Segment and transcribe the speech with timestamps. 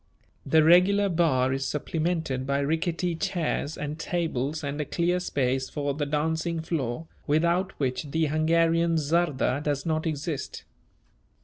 [0.47, 5.93] The regular bar is supplemented by rickety chairs and tables and a clear space for
[5.93, 10.63] the dancing floor, without which the Hungarian czarda does not exist.